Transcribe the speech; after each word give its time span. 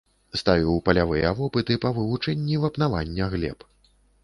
Ставіў 0.41 0.79
палявыя 0.89 1.33
вопыты 1.41 1.77
па 1.85 1.93
вывучэнні 1.99 2.59
вапнавання 2.65 3.31
глеб. 3.37 3.71